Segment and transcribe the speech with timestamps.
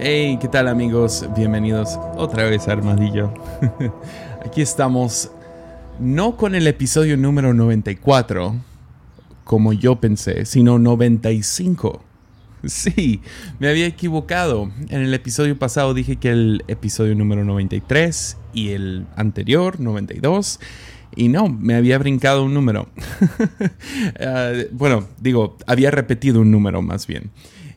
[0.00, 1.26] Hey, ¿qué tal amigos?
[1.36, 3.34] Bienvenidos otra vez a Armadillo.
[4.46, 5.32] Aquí estamos,
[5.98, 8.54] no con el episodio número 94,
[9.42, 12.04] como yo pensé, sino 95.
[12.64, 13.22] Sí,
[13.58, 14.70] me había equivocado.
[14.88, 20.60] En el episodio pasado dije que el episodio número 93 y el anterior, 92.
[21.16, 22.88] Y no, me había brincado un número.
[24.20, 27.30] Ah, bueno, digo, había repetido un número más bien.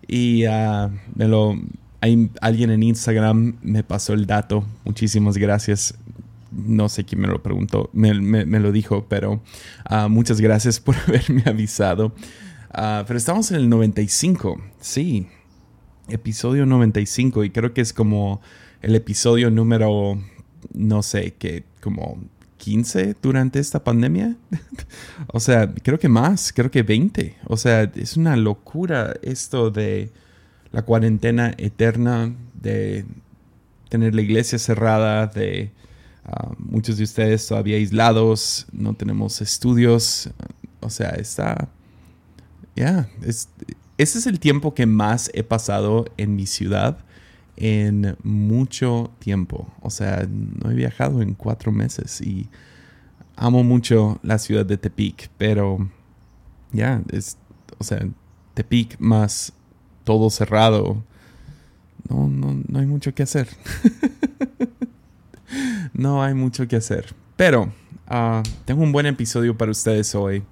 [0.07, 1.55] Y uh, me lo
[2.01, 4.65] hay alguien en Instagram me pasó el dato.
[4.83, 5.93] Muchísimas gracias.
[6.51, 9.41] No sé quién me lo preguntó, me, lo dijo, pero
[9.85, 12.13] ah, muchas gracias por haberme avisado.
[12.73, 15.27] Ah, pero estamos en el 95, sí,
[16.09, 18.41] episodio 95 y creo que es como
[18.81, 20.19] el episodio número,
[20.73, 22.19] no sé, que como
[22.57, 24.35] 15 durante esta pandemia.
[25.27, 27.37] o sea, creo que más, creo que 20.
[27.45, 30.11] O sea, es una locura esto de
[30.71, 33.05] la cuarentena eterna, de
[33.89, 35.71] tener la iglesia cerrada, de
[36.25, 40.29] ah, muchos de ustedes todavía aislados, no tenemos estudios,
[40.79, 41.69] o sea, está,
[42.75, 43.47] ya, ese
[43.97, 46.99] es el tiempo que más he pasado en mi ciudad
[47.57, 52.49] en mucho tiempo, o sea, no he viajado en cuatro meses y
[53.35, 55.87] amo mucho la ciudad de Tepic, pero
[56.71, 57.37] ya, es,
[57.77, 57.99] o sea,
[58.55, 59.53] Tepic más
[60.03, 61.03] todo cerrado,
[62.09, 63.47] no, no, no hay mucho que hacer.
[65.93, 67.13] no hay mucho que hacer.
[67.35, 67.71] Pero
[68.07, 70.43] ah, tengo un buen episodio para ustedes hoy.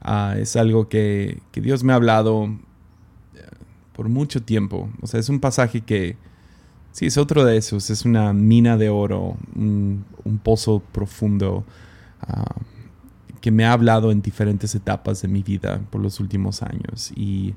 [0.00, 2.46] Ah, es algo que, Dios me ha hablado
[3.34, 3.46] eh,
[3.92, 4.88] por mucho tiempo.
[5.02, 6.16] O sea, es un pasaje que,
[6.92, 7.90] sí, es otro de esos.
[7.90, 10.04] Es una mina de oro, un,
[10.42, 11.64] pozo profundo
[12.22, 12.54] ah,
[13.40, 17.12] que me ha hablado en diferentes etapas de mi vida por los últimos años.
[17.16, 17.54] Y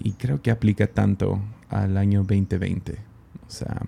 [0.00, 2.98] y creo que aplica tanto al año 2020.
[3.46, 3.82] O sea,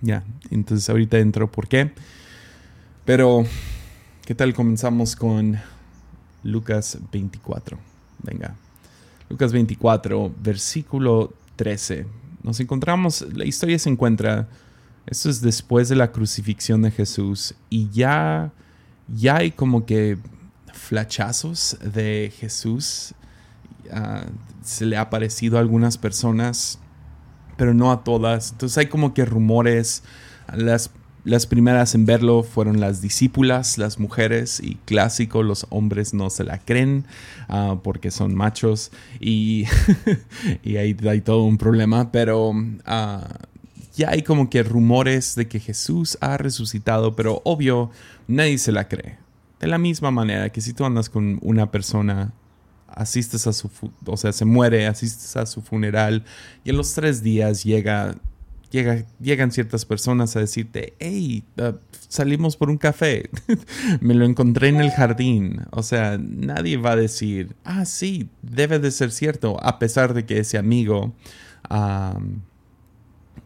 [0.00, 1.92] ya, entonces ahorita entro por qué.
[3.04, 3.44] Pero,
[4.24, 5.56] ¿qué tal comenzamos con
[6.42, 7.78] Lucas 24?
[8.22, 8.56] Venga.
[9.28, 12.06] Lucas 24, versículo 13.
[12.42, 14.48] Nos encontramos, la historia se encuentra,
[15.06, 18.52] esto es después de la crucifixión de Jesús y ya,
[19.08, 20.18] ya hay como que
[20.72, 23.14] flachazos de Jesús
[23.92, 24.24] Ah,
[24.62, 26.78] se le ha parecido a algunas personas,
[27.56, 28.52] pero no a todas.
[28.52, 30.02] Entonces hay como que rumores.
[30.52, 30.90] Las,
[31.24, 36.44] las primeras en verlo fueron las discípulas, las mujeres, y clásico, los hombres no se
[36.44, 37.04] la creen
[37.48, 38.90] ah, porque son machos
[39.20, 39.64] y,
[40.62, 42.50] y hay, hay, todo un problema, pero...
[42.50, 43.20] Uh,
[43.96, 47.90] ya hay como que rumores de que Jesús ha resucitado, pero obvio,
[48.26, 49.18] nadie se la cree.
[49.60, 52.32] De la misma manera que si tú andas con una persona
[52.94, 53.70] asistes a su,
[54.06, 56.24] o sea, se muere, asistes a su funeral
[56.64, 58.14] y en los tres días llega,
[58.70, 61.72] llega, llegan ciertas personas a decirte, hey, uh,
[62.08, 63.30] salimos por un café,
[64.00, 65.62] me lo encontré en el jardín.
[65.70, 70.24] O sea, nadie va a decir, ah, sí, debe de ser cierto, a pesar de
[70.24, 71.12] que ese amigo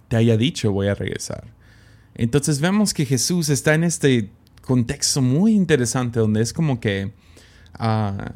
[0.09, 1.45] te haya dicho voy a regresar.
[2.15, 4.31] Entonces vemos que Jesús está en este
[4.63, 7.13] contexto muy interesante donde es como que
[7.75, 8.33] Ah,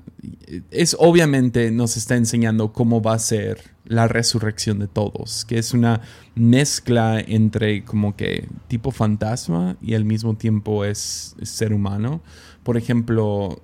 [0.70, 5.74] es obviamente nos está enseñando cómo va a ser la resurrección de todos, que es
[5.74, 6.00] una
[6.34, 12.22] mezcla entre como que tipo fantasma y al mismo tiempo es, ser humano.
[12.62, 13.60] Por ejemplo,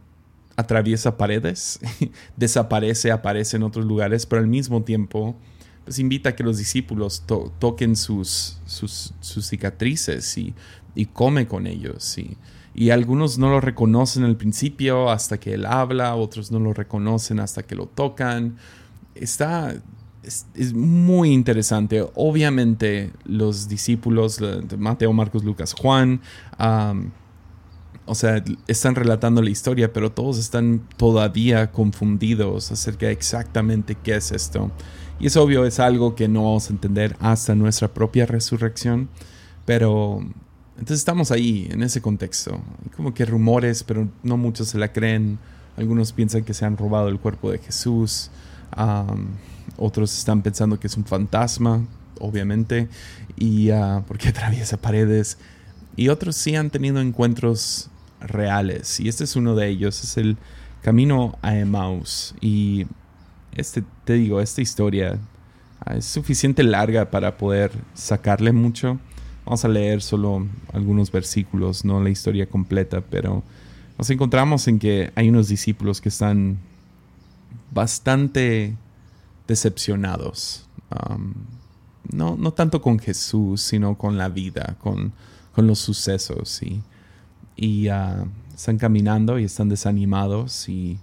[0.56, 1.78] atraviesa paredes,
[2.36, 5.36] desaparece, aparece en otros lugares, pero al mismo tiempo
[5.84, 7.24] pues invita a que los discípulos
[7.58, 10.54] toquen sus, sus, cicatrices y,
[10.94, 12.18] y, come con ellos.
[12.78, 17.40] Y algunos no lo reconocen al principio hasta que él habla, otros no lo reconocen
[17.40, 18.56] hasta que lo tocan.
[19.16, 19.74] Está,
[20.22, 22.06] es, muy interesante.
[22.14, 24.38] Obviamente los discípulos,
[24.78, 26.20] Mateo, Marcos, Lucas, Juan,
[28.06, 34.14] o sea, están relatando la historia, pero todos están todavía confundidos acerca de exactamente qué
[34.14, 34.70] es esto.
[35.18, 39.08] Y es obvio, es algo que no vamos a entender hasta nuestra propia resurrección,
[39.64, 40.20] pero
[40.78, 42.60] entonces estamos ahí, en ese contexto.
[42.96, 45.38] como que rumores, pero no muchos se la creen.
[45.76, 48.30] Algunos piensan que se han robado el cuerpo de Jesús.
[49.76, 51.84] otros están pensando que es un fantasma,
[52.20, 52.88] obviamente,
[53.36, 55.38] y uh, porque atraviesa paredes.
[55.96, 57.90] Y otros sí han tenido encuentros
[58.20, 59.00] reales.
[59.00, 60.04] Y este es uno de ellos.
[60.04, 60.36] Es el
[60.82, 62.36] camino a Emmaus.
[62.40, 62.86] Y
[63.56, 65.18] este, te digo, esta historia
[65.84, 69.00] ah, es suficiente larga para poder sacarle mucho.
[69.48, 73.42] Vamos a leer solo algunos versículos, no la historia completa, pero
[73.96, 76.58] nos encontramos en que hay unos discípulos que están
[77.70, 78.76] bastante
[79.46, 80.68] decepcionados.
[82.12, 85.14] no, no tanto con Jesús, sino con la vida, con,
[85.54, 86.62] con los sucesos.
[86.62, 86.82] Y,
[87.56, 90.98] y ah, están caminando y están desanimados y,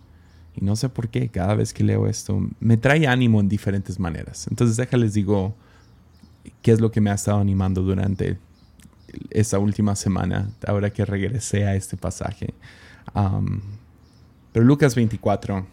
[0.55, 3.99] y, no sé por qué, cada vez que leo esto, me trae ánimo en diferentes
[3.99, 4.45] maneras.
[4.51, 5.55] Entonces déjales digo
[6.61, 8.37] qué es lo que me ha estado animando durante
[9.29, 12.53] esta última semana, ahora que regresé a este pasaje.
[14.51, 15.65] pero Lucas 24,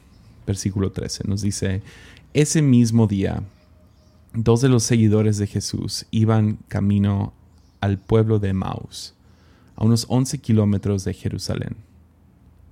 [0.47, 1.83] versículo 13, nos dice,
[2.35, 3.43] ese mismo día,
[4.33, 7.33] dos de los seguidores de Jesús iban camino
[7.81, 9.15] al pueblo de Maus,
[9.77, 11.77] a unos 11 kilómetros de Jerusalén.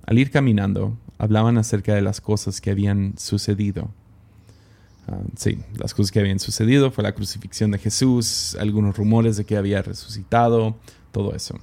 [0.05, 3.89] Al ir caminando, hablaban acerca de las cosas que habían sucedido.
[5.11, 9.43] Ah, sí, las cosas que habían sucedido fue la crucifixión de Jesús, algunos rumores de
[9.43, 10.77] que había resucitado,
[11.11, 11.59] todo eso.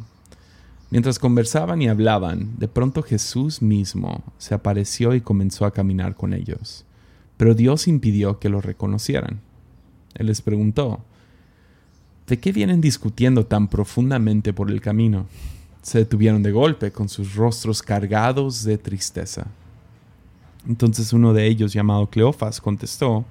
[0.90, 6.34] Mientras conversaban y hablaban, de pronto Jesús mismo se apareció y comenzó a caminar con
[6.34, 6.84] ellos.
[7.38, 9.40] Pero Dios impidió que lo reconocieran.
[10.14, 11.04] Él les preguntó,
[12.26, 15.26] ¿de qué vienen discutiendo tan profundamente por el camino?
[15.80, 19.46] Se detuvieron de golpe con sus rostros cargados de tristeza.
[20.68, 23.24] Entonces uno de ellos, llamado Cleofas, contestó,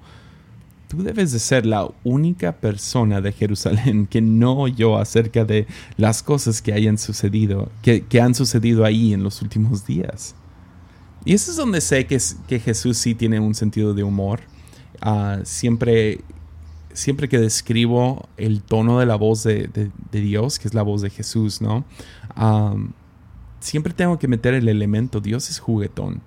[0.88, 5.66] Tú debes de ser la única persona de Jerusalén que no oyó acerca de
[5.98, 10.34] las cosas que hayan sucedido, que, han sucedido ahí en los últimos días.
[11.26, 14.40] Y eso es donde sé que, que Jesús sí tiene un sentido de humor.
[15.02, 16.22] Ah, siempre,
[16.94, 21.10] siempre que describo el tono de la voz de, Dios, que es la voz de
[21.10, 21.84] Jesús, ¿no?
[22.30, 22.74] Ah,
[23.60, 26.22] siempre tengo que meter el elemento, Dios es juguetón.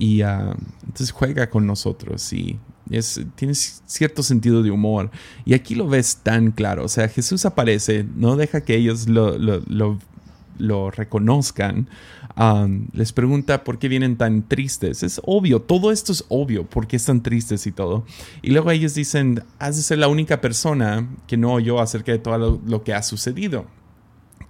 [0.00, 2.58] Y uh, entonces juega con nosotros y
[2.90, 5.10] es, tiene cierto sentido de humor.
[5.44, 6.84] Y aquí lo ves tan claro.
[6.84, 11.86] O sea, Jesús aparece, no deja que ellos lo, reconozcan.
[12.34, 15.02] Um, les pregunta por qué vienen tan tristes.
[15.02, 18.06] Es obvio, todo esto es obvio, por qué están tristes y todo.
[18.40, 22.20] Y luego ellos dicen, has de ser la única persona que no oyó acerca de
[22.20, 23.66] todo lo que ha sucedido.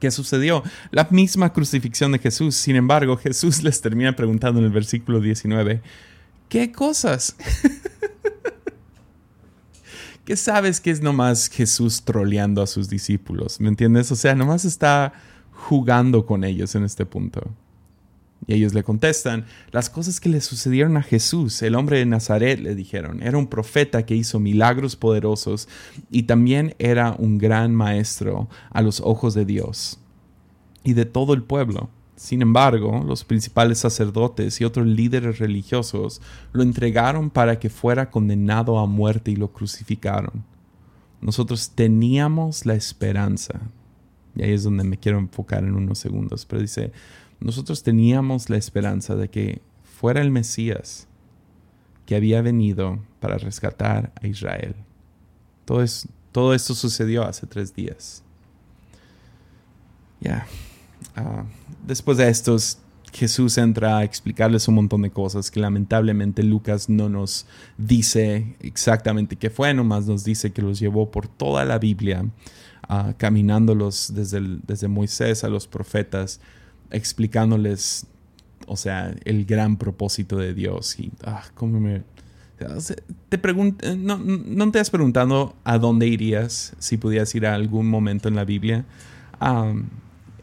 [0.01, 0.65] ¿Qué sucedió?
[0.91, 2.57] La misma crucifixión de Jesús.
[2.57, 5.83] Sin embargo, Jesús les termina preguntando en el versículo 19,
[6.49, 7.37] ¿qué cosas?
[10.25, 13.61] ¿Qué sabes que es nomás Jesús troleando a sus discípulos?
[13.61, 14.11] ¿Me entiendes?
[14.11, 15.13] O sea, nomás está
[15.53, 17.51] jugando con ellos en este punto.
[18.47, 22.59] Y ellos le contestan, las cosas que le sucedieron a Jesús, el hombre de Nazaret,
[22.59, 25.69] le dijeron, era un profeta que hizo milagros poderosos
[26.11, 30.01] y también era un gran maestro a los ojos de Dios
[30.83, 31.91] y de todo el pueblo.
[32.17, 36.21] Sin embargo, los principales sacerdotes y otros líderes religiosos
[36.53, 40.45] lo entregaron para que fuera condenado a muerte y lo crucificaron.
[41.23, 43.61] Nosotros teníamos la esperanza,
[44.35, 46.93] y ahí es donde me quiero enfocar en unos segundos, pero dice,
[47.41, 51.09] nosotros teníamos la esperanza de que fuera el Mesías
[52.07, 54.75] que había venido para rescatar a Israel.
[55.65, 58.23] Todo, esto sucedió hace tres días.
[60.21, 60.47] Ya.
[61.15, 61.45] Ah,
[61.87, 62.79] después de estos,
[63.13, 67.47] Jesús entra a explicarles un montón de cosas que lamentablemente Lucas no nos
[67.77, 72.25] dice exactamente qué fue, nomás nos dice que los llevó por toda la Biblia,
[72.89, 76.41] uh, caminándolos desde Moisés a los profetas,
[76.91, 78.07] explicándoles,
[78.67, 80.99] o sea, el gran propósito de Dios.
[80.99, 82.03] Y, ah, ¿cómo me...
[83.31, 87.89] Te pregunto, no, no, te has preguntado a dónde irías si pudieras ir a algún
[87.89, 88.85] momento en la Biblia.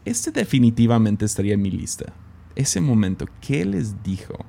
[0.04, 2.12] este definitivamente estaría en mi lista.
[2.56, 4.44] Ese momento, ¿qué les dijo?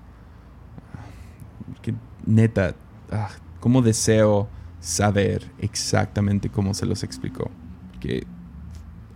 [1.84, 1.94] Que
[2.26, 2.76] neta,
[3.12, 3.30] ah,
[3.60, 7.52] cómo deseo saber exactamente cómo se los explicó.
[8.00, 8.26] Que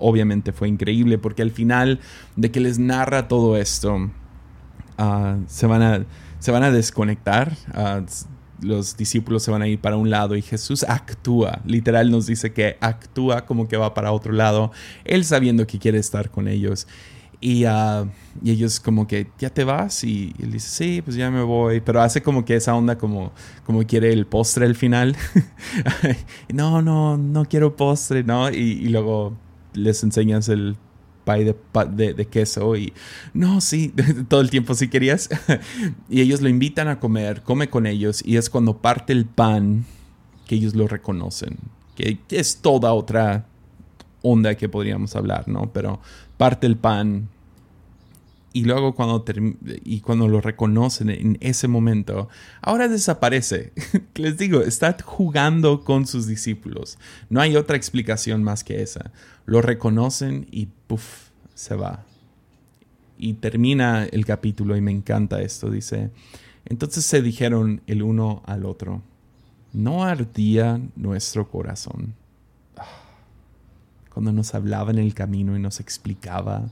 [0.03, 1.99] obviamente fue increíble porque al final
[2.35, 4.11] de que les narra todo esto,
[4.97, 6.05] ah, se, van a,
[6.39, 7.53] se van a desconectar.
[7.73, 8.01] Ah,
[8.61, 12.53] los discípulos se van a ir para un lado y Jesús actúa, literal nos dice
[12.53, 14.71] que actúa como que va para otro lado,
[15.03, 16.87] él sabiendo que quiere estar con ellos.
[17.41, 20.05] Y, y, ellos como que, ¿ya te vas?
[20.05, 21.81] Y, él dice, sí, pues ya me voy.
[21.81, 23.33] Pero hace como que esa onda como,
[23.65, 25.17] como quiere el postre al final.
[26.53, 28.49] no, no, no quiero postre, ¿no?
[28.49, 29.35] Y luego
[29.73, 30.75] les enseñas el
[31.23, 31.55] pie
[31.93, 32.93] de, de, queso y
[33.33, 33.93] no, sí,
[34.27, 35.29] todo el tiempo si querías.
[36.09, 39.85] y ellos lo invitan a comer, come con ellos y es cuando parte el pan
[40.45, 41.57] que ellos lo reconocen,
[41.95, 43.45] que, es toda otra
[44.21, 45.71] onda que podríamos hablar, ¿no?
[45.73, 45.99] Pero
[46.37, 47.29] parte el pan
[48.53, 49.25] y luego cuando,
[49.83, 52.29] y cuando lo reconocen en ese momento,
[52.61, 53.73] ahora desaparece.
[54.13, 56.99] Les digo, está jugando con sus discípulos.
[57.29, 59.11] No hay otra explicación más que esa.
[59.47, 62.05] Lo reconocen y puff, se va.
[63.17, 65.71] Y termina el capítulo y me encanta esto.
[65.71, 66.11] Dice,
[66.65, 69.01] entonces se dijeron el uno al otro,
[69.73, 72.13] ¿no ardía nuestro corazón?
[74.13, 76.69] Cuando nos hablaba en el camino y nos explicaba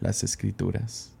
[0.00, 1.13] las escrituras.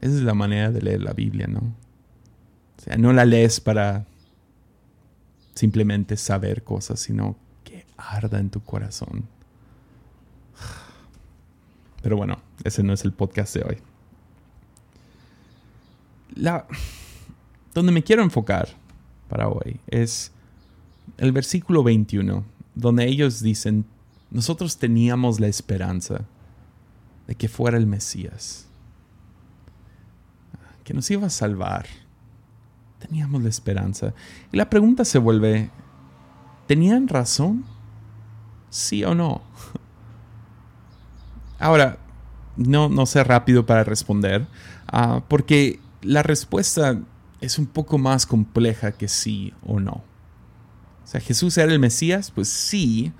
[0.00, 1.60] Esa es la manera de leer la Biblia, ¿no?
[1.60, 4.04] O sea, no la lees para
[5.54, 9.28] simplemente saber cosas, sino que arda en tu corazón.
[12.02, 13.78] Pero bueno, ese no es el podcast de hoy.
[16.34, 16.66] La,
[17.74, 18.68] donde me quiero enfocar
[19.28, 20.32] para hoy es
[21.18, 23.84] el versículo 21, donde ellos dicen,
[24.30, 26.24] nosotros teníamos la esperanza
[27.26, 28.66] de que fuera el Mesías,
[30.84, 31.86] que nos iba a salvar.
[32.98, 34.14] Teníamos la esperanza.
[34.52, 35.70] Y la pregunta se vuelve,
[36.66, 37.64] ¿tenían razón?
[38.70, 39.42] ¿Sí o no?
[41.58, 41.98] Ahora,
[42.56, 44.46] no, no sé rápido para responder,
[44.88, 46.98] ah, porque la respuesta
[47.40, 50.02] es un poco más compleja que sí o no.
[51.04, 53.12] O sea, Jesús era el Mesías, pues sí,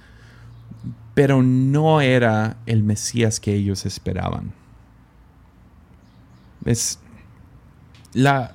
[1.14, 4.52] pero no era el Mesías que ellos esperaban.
[6.64, 6.98] Es
[8.12, 8.54] la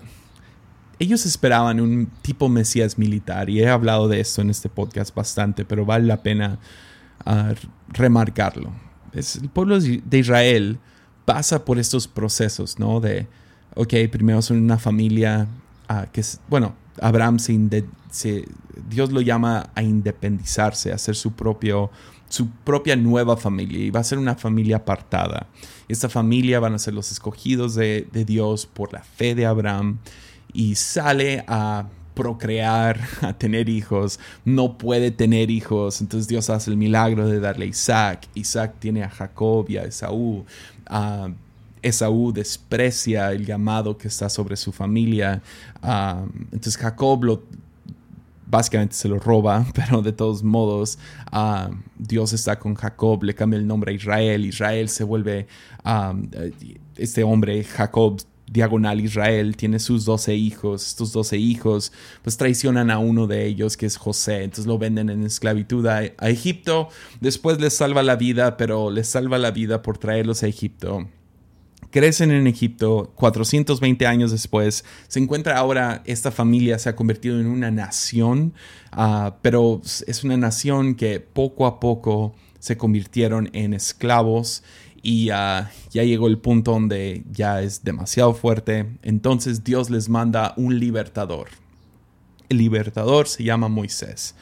[0.99, 5.63] ellos esperaban un tipo Mesías militar y he hablado de esto en este podcast bastante,
[5.63, 6.57] pero vale la pena
[7.25, 7.53] ah,
[7.89, 8.71] remarcarlo
[9.13, 10.79] el pueblo de Israel
[11.25, 12.99] pasa por estos procesos, ¿no?
[12.99, 13.27] De,
[13.75, 15.47] ok, primero son una familia
[15.87, 18.45] ah, que es, bueno, Abraham se,
[18.89, 21.89] Dios lo llama a independizarse, a hacer su propio
[22.29, 25.47] su propia nueva familia y va a ser una familia apartada.
[25.87, 29.99] Esta familia van a ser los escogidos de, de Dios por la fe de Abraham
[30.53, 36.77] y sale a procrear, a tener hijos, no puede tener hijos, entonces Dios hace el
[36.77, 40.43] milagro de darle a Isaac, Isaac tiene a Jacob y a Esaú,
[41.83, 45.43] Esaú desprecia el llamado que está sobre su familia,
[46.51, 47.43] entonces Jacob lo,
[48.49, 50.97] básicamente se lo roba, pero de todos modos
[51.97, 55.47] Dios está con Jacob, le cambia el nombre a Israel, Israel se vuelve,
[56.95, 61.91] este hombre, Jacob, diagonal Israel, tiene sus doce hijos, estos doce hijos
[62.23, 66.05] pues traicionan a uno de ellos que es José, entonces lo venden en esclavitud a,
[66.05, 66.89] Egipto,
[67.19, 71.07] después les salva la vida, pero les salva la vida por traerlos a Egipto.
[71.91, 77.47] Crecen en Egipto, 420 años después, se encuentra ahora, esta familia se ha convertido en
[77.47, 78.53] una nación,
[78.91, 84.63] ah, pero es una nación que poco a poco se convirtieron en esclavos
[85.01, 88.85] y ya llegó el punto donde ya es demasiado fuerte.
[89.03, 91.47] Entonces Dios les manda un libertador.
[92.49, 94.35] El libertador se llama Moisés.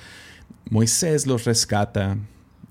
[0.69, 2.17] Moisés los rescata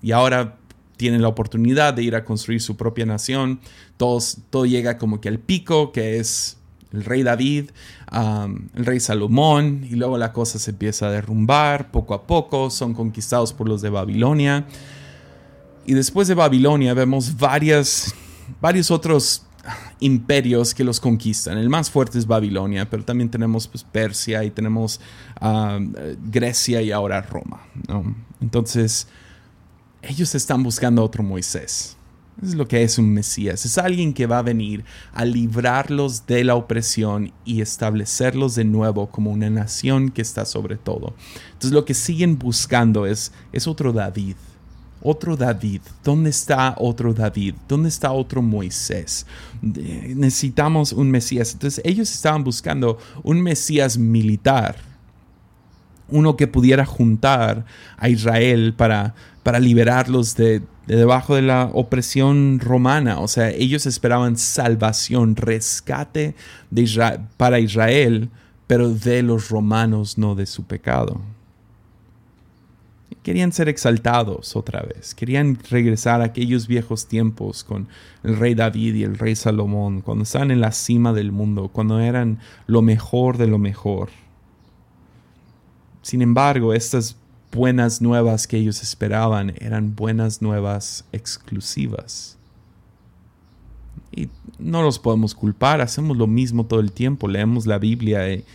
[0.01, 0.57] y ahora
[0.97, 3.59] tienen la oportunidad de ir a construir su propia nación.
[3.97, 6.57] Todos, todo llega como que al pico, que es
[6.93, 7.71] el rey David,
[8.11, 12.93] el rey Salomón, y luego la cosa se empieza a derrumbar poco a poco, son
[12.93, 14.65] conquistados por los de Babilonia.
[15.85, 18.13] Y después de Babilonia vemos varias,
[18.61, 19.43] varios otros
[19.99, 21.57] imperios que los conquistan.
[21.57, 25.01] El más fuerte es Babilonia, pero también tenemos pues, Persia y tenemos
[26.31, 27.61] Grecia y ahora Roma.
[28.41, 29.07] Entonces,
[30.07, 31.97] ellos están buscando otro Moisés.
[32.41, 33.65] Es lo que es un Mesías.
[33.65, 34.83] Es alguien que va a venir
[35.13, 40.75] a librarlos de la opresión y establecerlos de nuevo como una nación que está sobre
[40.75, 41.13] todo.
[41.53, 44.35] Entonces lo que siguen buscando es, es otro David
[45.05, 45.81] otro David.
[46.03, 47.53] ¿Dónde está otro David?
[47.67, 49.27] ¿Dónde está otro Moisés?
[49.61, 51.53] Necesitamos un Mesías.
[51.53, 54.77] Entonces ellos estaban buscando un Mesías militar,
[56.09, 57.65] uno que pudiera juntar
[57.97, 63.19] a Israel para, para liberarlos de, debajo de la opresión romana.
[63.19, 66.35] O sea, ellos esperaban salvación, rescate
[66.71, 68.29] de para Israel,
[68.67, 71.21] pero de los romanos, no de su pecado
[73.25, 77.87] querían ser exaltados otra vez, querían regresar a aquellos viejos tiempos con
[78.23, 81.99] el rey David y el rey Salomón, cuando estaban en la cima del mundo, cuando
[81.99, 84.09] eran lo mejor de lo mejor.
[86.05, 87.15] Sin embargo, estas
[87.51, 92.37] buenas nuevas que ellos esperaban eran buenas nuevas exclusivas.
[94.11, 98.45] Y no los podemos culpar, hacemos lo mismo todo el tiempo, leemos la Biblia y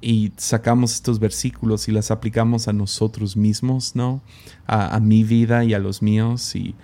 [0.00, 4.22] y sacamos estos versículos y las aplicamos a nosotros mismos, ¿no?
[4.66, 6.74] A, mi vida y a los míos y,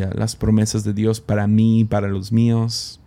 [0.00, 2.98] a las promesas de Dios para mí y para los míos.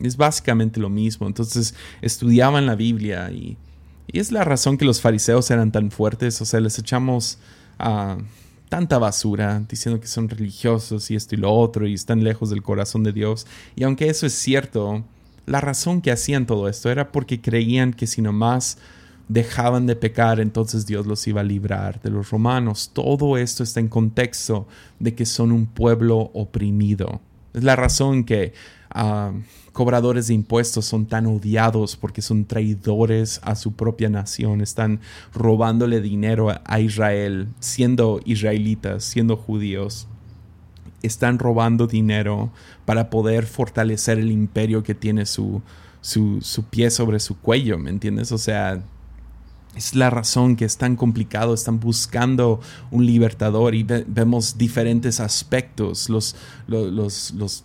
[0.00, 1.26] Es básicamente lo mismo.
[1.26, 3.56] Entonces estudiaban la Biblia y,
[4.18, 6.40] es la razón que los fariseos eran tan fuertes.
[6.40, 7.38] O sea, les echamos
[7.78, 8.18] a
[8.68, 12.62] tanta basura diciendo que son religiosos y esto y lo otro y están lejos del
[12.62, 13.46] corazón de Dios.
[13.76, 15.04] Y aunque eso es cierto,
[15.46, 18.78] la razón que hacían todo esto era porque creían que si nomás
[19.28, 22.90] dejaban de pecar, entonces Dios los iba a librar de los romanos.
[22.92, 24.66] Todo esto está en contexto
[24.98, 27.20] de que son un pueblo oprimido.
[27.52, 28.52] Es la razón que
[28.90, 29.32] ah,
[29.72, 35.00] cobradores de impuestos son tan odiados porque son traidores a su propia nación, están
[35.32, 40.06] robándole dinero a Israel, siendo israelitas, siendo judíos.
[41.02, 42.50] Están robando dinero
[42.84, 45.62] para poder fortalecer el imperio que tiene su,
[46.00, 48.32] su, su pie sobre su cuello, ¿me entiendes?
[48.32, 48.82] O sea,
[49.76, 52.60] es la razón que es tan complicado, están buscando
[52.90, 56.34] un libertador y vemos diferentes aspectos, los,
[56.66, 57.64] los, los los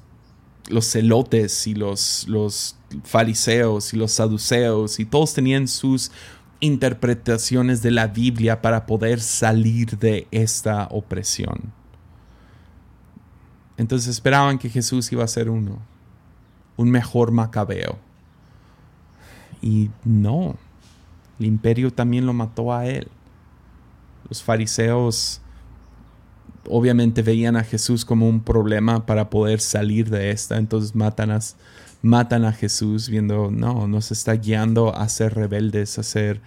[0.82, 6.12] celotes y los, los fariseos y los saduceos y todos tenían sus
[6.60, 11.74] interpretaciones de la Biblia para poder salir de esta opresión.
[13.78, 15.80] Entonces esperaban que Jesús iba a ser uno,
[16.78, 17.98] un mejor macabeo.
[19.62, 20.56] Y no,
[21.40, 23.08] el imperio también lo mató a él.
[24.30, 25.42] Los fariseos
[26.70, 31.40] obviamente veían a Jesús como un problema para poder salir de esta, entonces matan a,
[32.02, 36.42] matan a Jesús viendo, no, nos está guiando a ser rebeldes, a ser,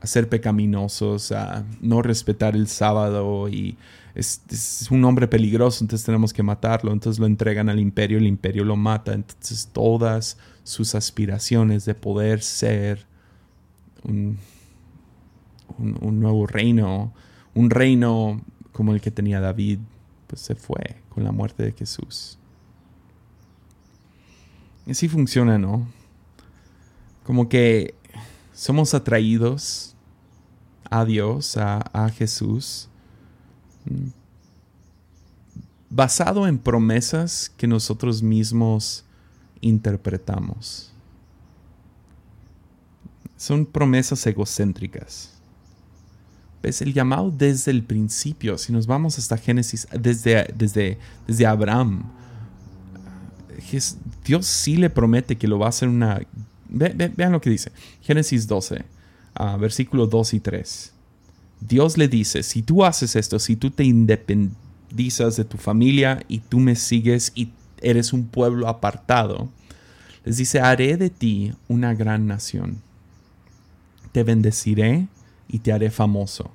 [0.00, 3.76] a ser pecaminosos, a no respetar el sábado y
[4.14, 8.64] es, un hombre peligroso, entonces tenemos que matarlo, entonces lo entregan al imperio, el imperio
[8.64, 13.06] lo mata, entonces todas sus aspiraciones de poder ser
[14.04, 14.38] un,
[15.78, 17.12] un nuevo reino,
[17.54, 18.40] un reino
[18.74, 19.78] como el que tenía David,
[20.26, 22.38] pues se fue con la muerte de Jesús.
[24.84, 25.86] Y así funciona, ¿no?
[27.22, 27.94] Como que
[28.52, 29.94] somos atraídos
[30.90, 32.88] a Dios, a, a Jesús,
[35.88, 39.04] basado en promesas que nosotros mismos
[39.60, 40.92] interpretamos.
[43.36, 45.33] Son promesas egocéntricas
[46.66, 48.58] es el llamado desde el principio.
[48.58, 52.04] Si nos vamos hasta Génesis, desde, desde, desde Abraham,
[54.24, 56.20] Dios sí le promete que lo va a hacer una...
[56.68, 57.72] vean lo que dice.
[58.02, 58.84] Génesis 12,
[59.34, 60.92] ah, versículos 2 y 3.
[61.60, 66.40] Dios le dice, si tú haces esto, si tú te independizas de tu familia y
[66.40, 67.50] tú me sigues y
[67.80, 69.48] eres un pueblo apartado,
[70.24, 72.82] les dice, haré de ti una gran nación.
[74.12, 75.08] Te bendeciré
[75.48, 76.50] y te haré famoso.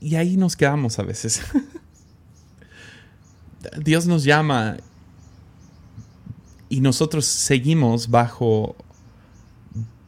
[0.00, 1.42] Y ahí nos quedamos a veces.
[3.82, 4.76] Dios nos llama
[6.68, 8.76] y nosotros seguimos bajo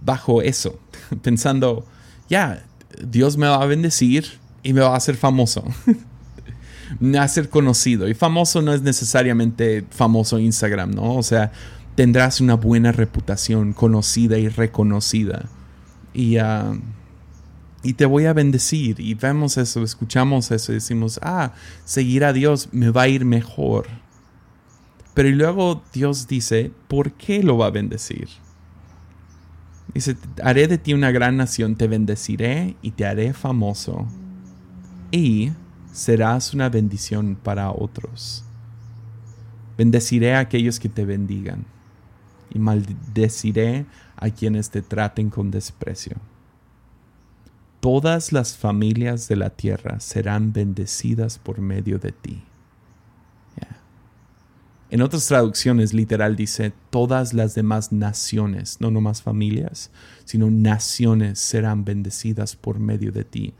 [0.00, 0.78] bajo eso,
[1.22, 1.86] pensando,
[2.28, 2.64] ya,
[3.02, 5.64] Dios me va a bendecir y me va a hacer famoso.
[7.02, 8.08] va a hacer conocido.
[8.08, 11.16] Y famoso no es necesariamente famoso Instagram, ¿no?
[11.16, 11.52] O sea,
[11.94, 15.48] tendrás una buena reputación, conocida y reconocida
[16.12, 16.76] y, ah,
[17.82, 19.00] y te voy a bendecir.
[19.00, 21.52] Y vemos eso, escuchamos eso y decimos, ah,
[21.84, 23.86] seguir a Dios me va a ir mejor.
[25.14, 28.28] Pero luego Dios dice, ¿por qué lo va a bendecir?
[29.94, 34.06] Dice, haré de ti una gran nación, te bendeciré y te haré famoso.
[35.10, 35.52] Y
[35.92, 38.44] serás una bendición para otros.
[39.76, 41.64] Bendeciré a aquellos que te bendigan
[42.50, 46.16] y maldeciré a quienes te traten con desprecio.
[47.80, 52.42] Todas las familias de la tierra serán bendecidas por medio de ti.
[54.90, 59.90] En otras traducciones literal dice, todas las demás naciones, no nomás familias,
[60.24, 63.52] sino naciones serán bendecidas por medio de ti.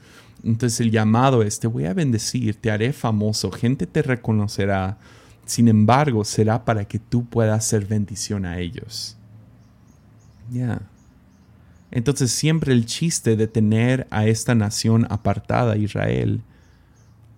[0.43, 4.99] Entonces el llamado es, te voy a bendecir, te haré famoso, gente te reconocerá,
[5.49, 9.17] sin embargo será para que tú puedas ser bendición a ellos.
[10.51, 10.83] Ya.
[11.91, 16.43] Entonces siempre el chiste de tener a esta nación apartada, Israel,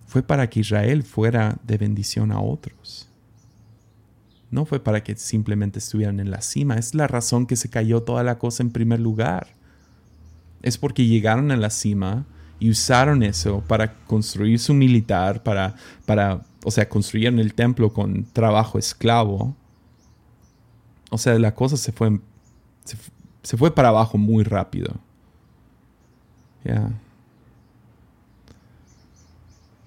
[0.07, 3.07] fue para que Israel fuera de bendición a otros.
[4.49, 6.75] No fue para que simplemente estuvieran en la cima.
[6.75, 9.55] Es la razón que se cayó toda la cosa en primer lugar.
[10.61, 12.25] Es porque llegaron a la cima
[12.59, 18.25] y usaron eso para construir su militar, para, para o sea, construyeron el templo con
[18.25, 19.55] trabajo esclavo.
[21.09, 22.19] O sea, la cosa se fue
[23.43, 24.93] se, fue para abajo muy rápido.
[26.63, 26.91] Ya.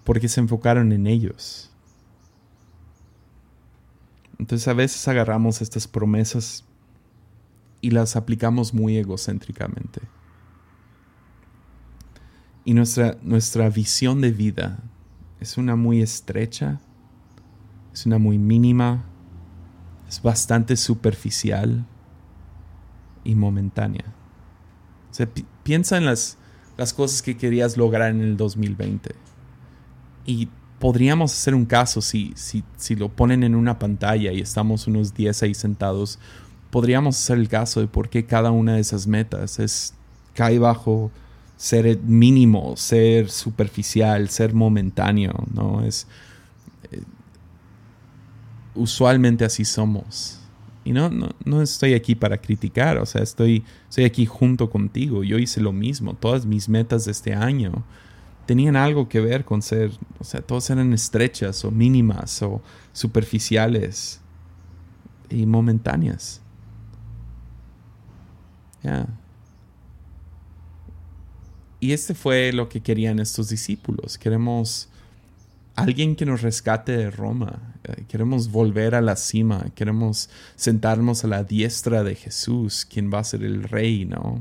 [0.04, 1.70] Porque se enfocaron en ellos.
[4.38, 6.64] Entonces a veces agarramos estas promesas
[7.80, 10.00] y las aplicamos muy egocéntricamente.
[12.64, 14.78] Y nuestra, nuestra visión de vida
[15.44, 16.80] es una muy estrecha,
[17.92, 19.04] es una muy mínima,
[20.08, 21.84] es bastante superficial
[23.24, 24.06] y momentánea.
[25.10, 25.28] O sea,
[25.62, 26.38] piensa en las,
[26.78, 29.14] las cosas que querías lograr en el 2020.
[30.24, 34.86] Y podríamos hacer un caso si, si, si lo ponen en una pantalla y estamos
[34.86, 36.18] unos 10 ahí sentados.
[36.70, 39.92] Podríamos hacer el caso de por qué cada una de esas metas es
[40.32, 41.12] cae bajo
[41.56, 45.84] ser mínimo, ser superficial, ser momentáneo, ¿no?
[45.84, 46.06] Es
[46.90, 47.02] eh,
[48.74, 50.40] usualmente así somos.
[50.84, 55.24] Y no, no, no, estoy aquí para criticar, o sea, estoy, estoy aquí junto contigo.
[55.24, 56.14] Yo hice lo mismo.
[56.14, 57.84] Todas mis metas de este año
[58.46, 62.60] tenían algo que ver con ser, o sea, todas eran estrechas o mínimas o
[62.92, 64.20] superficiales
[65.30, 66.42] y momentáneas.
[68.82, 69.06] Ya.
[71.84, 74.16] Y este fue lo que querían estos discípulos.
[74.16, 74.88] Queremos
[75.74, 77.74] alguien que nos rescate de Roma.
[77.84, 79.66] Eh, queremos volver a la cima.
[79.74, 84.40] Queremos sentarnos a la diestra de Jesús, quien va a ser el rey, ¿no?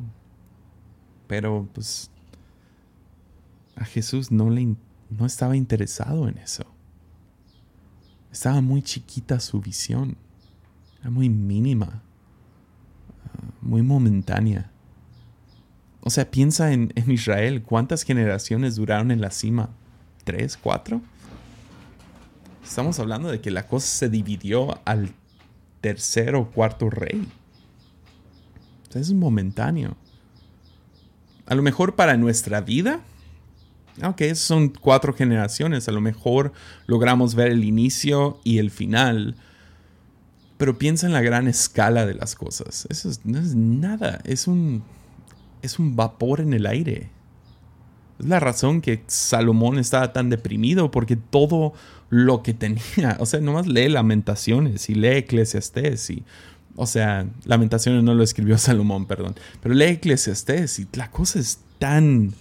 [1.28, 2.10] Pero pues
[3.76, 4.78] a Jesús no le
[5.10, 6.64] no estaba interesado en eso.
[8.32, 10.16] Estaba muy chiquita su visión.
[11.02, 12.04] Era muy mínima.
[13.26, 14.73] Ah, muy momentánea.
[16.06, 19.70] O sea, piensa en, Israel, ¿cuántas generaciones duraron en la cima?
[20.26, 20.58] ¿Tres?
[20.58, 21.02] ¿Cuatro?
[22.63, 25.12] Estamos hablando de que la cosa se dividió al
[25.82, 27.28] tercer o cuarto rey.
[28.94, 29.96] Es momentáneo.
[31.46, 33.02] A lo mejor para nuestra vida,
[34.04, 36.54] ok, son cuatro generaciones, a lo mejor
[36.86, 39.36] logramos ver el inicio y el final,
[40.58, 42.88] pero piensa en la gran escala de las cosas.
[42.89, 44.84] Eso no es nada, es un
[45.63, 47.10] es un vapor en el aire.
[48.19, 51.73] Es la razón que Salomón estaba tan deprimido, porque todo
[52.10, 56.23] lo que tenía, o sea, nomás lee Lamentaciones y lee Eclesiastés y,
[56.76, 61.60] o sea, Lamentaciones no lo escribió Salomón, perdón, pero lee Eclesiastés y la cosa es
[61.80, 62.34] tan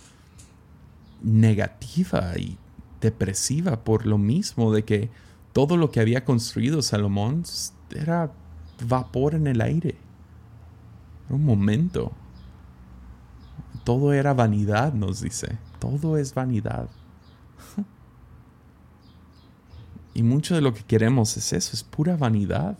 [1.22, 2.58] negativa y
[3.00, 5.10] depresiva por lo mismo de que
[5.52, 7.44] todo lo que había construido Salomón
[7.94, 8.32] era
[8.86, 9.96] vapor en el aire.
[11.26, 12.12] Era un momento
[13.84, 15.58] todo era vanidad, nos dice.
[15.78, 16.88] Todo es vanidad.
[20.14, 22.78] y mucho de lo que queremos es eso, es pura vanidad.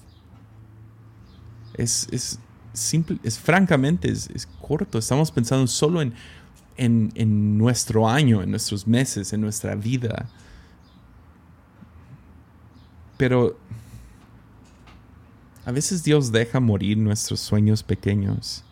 [1.75, 2.39] Es, es
[2.73, 4.99] simple, es francamente, es, corto.
[4.99, 6.15] Estamos pensando solo en,
[6.77, 10.29] en, en nuestro año, en nuestros meses, en nuestra vida.
[13.17, 13.57] Pero
[15.65, 18.65] a veces Dios deja morir nuestros sueños pequeños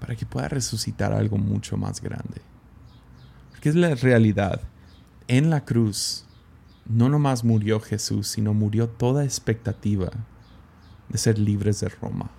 [0.00, 2.40] para que pueda resucitar algo mucho más grande.
[3.50, 4.60] Porque es la realidad.
[5.26, 6.24] En la cruz
[6.86, 10.10] no nomás murió Jesús, sino murió toda expectativa
[11.08, 12.30] de ser libres de Roma.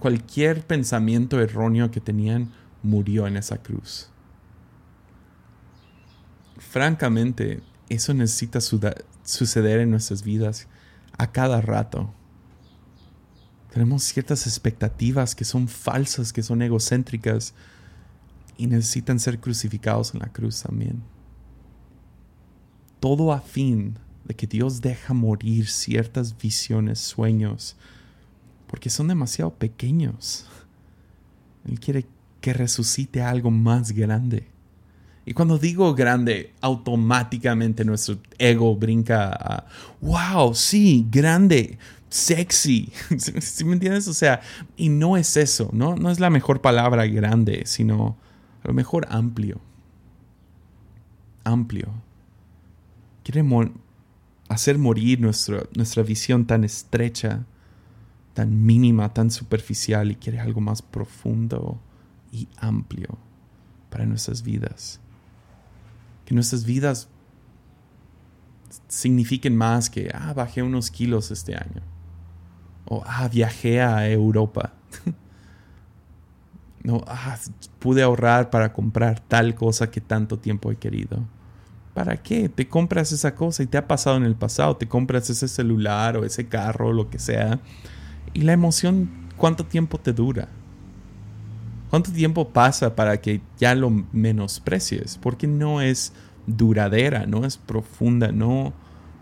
[0.00, 4.08] cualquier pensamiento erróneo que tenían murió en esa cruz.
[6.58, 8.60] Francamente, eso necesita
[9.22, 10.68] suceder en nuestras vidas
[11.18, 12.12] a cada rato.
[13.76, 17.52] Tenemos ciertas expectativas que son falsas, que son egocéntricas
[18.56, 21.02] y necesitan ser crucificados en la cruz también.
[23.00, 27.76] Todo a fin de que Dios deja morir ciertas visiones, sueños,
[28.66, 30.46] porque son demasiado pequeños.
[31.66, 32.06] Él quiere
[32.40, 34.48] que resucite algo más grande.
[35.26, 39.66] Y cuando digo grande, automáticamente nuestro ego brinca a,
[40.00, 41.78] wow, sí, grande
[42.08, 42.92] sexy.
[43.18, 44.08] ¿Sí me entiendes?
[44.08, 44.40] O sea,
[44.76, 45.96] y no es eso, ¿no?
[45.96, 48.16] No es la mejor palabra grande, sino
[48.62, 49.60] a lo mejor amplio.
[51.44, 51.88] Amplio.
[53.22, 53.44] Quiere
[54.48, 57.44] hacer morir nuestra visión tan estrecha,
[58.34, 61.80] tan mínima, tan superficial y quiere algo más profundo
[62.30, 63.18] y amplio
[63.90, 65.00] para nuestras vidas.
[66.24, 67.08] Que nuestras vidas
[68.88, 71.95] signifiquen más que, ah, bajé unos kilos este año
[72.88, 74.72] o, ah, viajé a Europa.
[76.82, 77.36] no, ah,
[77.78, 81.24] pude ahorrar para comprar tal cosa que tanto tiempo he querido.
[81.94, 82.48] ¿Para qué?
[82.48, 84.76] Te compras esa cosa y te ha pasado en el pasado.
[84.76, 87.58] Te compras ese celular o ese carro o lo que sea.
[88.34, 90.48] Y la emoción, ¿cuánto tiempo te dura?
[91.90, 95.18] ¿Cuánto tiempo pasa para que ya lo menosprecies?
[95.18, 96.12] Porque no es
[96.46, 98.72] duradera, no es profunda, no,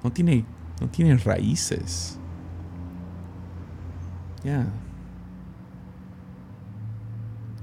[0.03, 0.45] no, tiene,
[0.81, 2.19] no tiene raíces.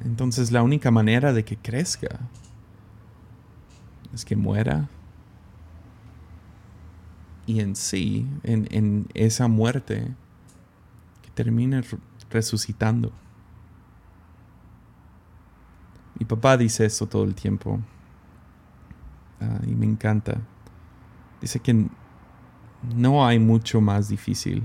[0.03, 2.19] Entonces la única manera de que crezca
[4.13, 4.89] es que muera
[7.45, 10.13] y en sí, en, en esa muerte,
[11.21, 11.83] que termine
[12.29, 13.11] resucitando.
[16.17, 17.79] Mi papá dice eso todo el tiempo.
[19.39, 20.39] Ah, y me encanta.
[21.41, 21.87] Dice que
[22.95, 24.63] no hay mucho más difícil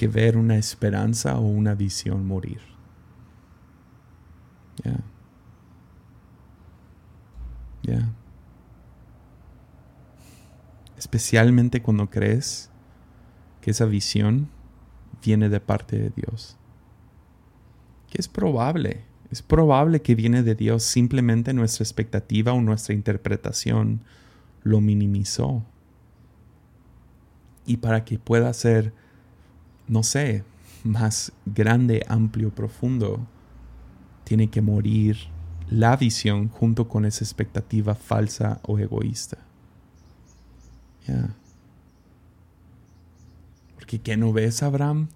[0.00, 2.62] que ver una esperanza o una visión morir.
[4.82, 4.96] Ya.
[7.82, 8.08] Ya.
[10.96, 12.70] Especialmente cuando crees
[13.60, 14.48] que esa visión
[15.22, 16.56] viene de parte de Dios.
[18.08, 24.00] Que es probable es probable que viene de Dios, simplemente nuestra expectativa o nuestra interpretación
[24.62, 25.62] lo minimizó.
[27.64, 28.92] Y para que pueda ser,
[29.90, 30.44] no sé,
[30.84, 33.26] más grande, amplio, profundo,
[34.24, 35.16] tiene que morir
[35.68, 39.38] la visión junto con esa expectativa falsa o egoísta.
[41.06, 41.34] Ya.
[43.74, 45.08] Porque ¿qué no ves, Abraham?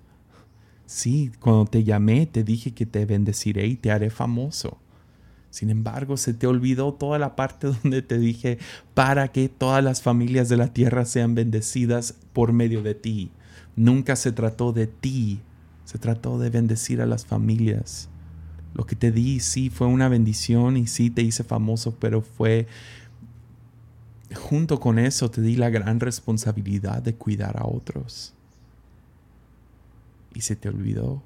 [0.87, 4.79] Sí, cuando te llamé te dije que te bendeciré y te haré famoso.
[5.51, 8.59] Sin embargo, se te olvidó toda la parte donde te dije
[8.93, 13.31] para que todas las familias de la tierra sean bendecidas por medio de ti.
[13.77, 15.41] Nunca se trató de ti,
[15.85, 18.09] se trató de bendecir a las familias.
[18.75, 22.67] Lo que te di sí fue una bendición y sí te hice famoso, pero fue
[24.35, 28.35] junto con eso te di la gran responsabilidad de cuidar a otros
[30.35, 31.23] y se te olvidó.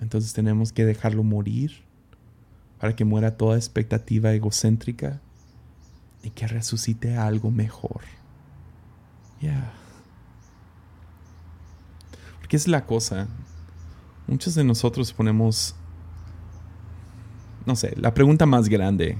[0.00, 1.72] Entonces tenemos que dejarlo morir
[2.78, 5.20] para que muera toda expectativa egocéntrica
[6.22, 8.00] y que resucite algo mejor.
[9.40, 9.74] Ya.
[12.50, 13.28] Porque es la cosa.
[14.26, 15.76] Muchos de nosotros ponemos,
[17.64, 19.16] no sé, la pregunta más grande.